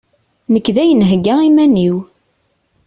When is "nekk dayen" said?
0.53-1.07